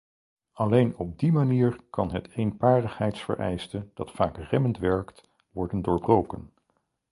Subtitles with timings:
[0.53, 6.53] Alleen op die manier kan het eenparigheidsvereiste, dat vaak remmend werkt, worden doorbroken.